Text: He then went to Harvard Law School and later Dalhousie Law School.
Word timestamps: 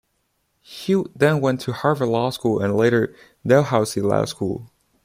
He 0.61 0.95
then 1.15 1.41
went 1.41 1.61
to 1.61 1.73
Harvard 1.73 2.07
Law 2.09 2.31
School 2.31 2.57
and 2.57 2.75
later 2.75 3.15
Dalhousie 3.45 4.01
Law 4.01 4.25
School. 4.25 4.71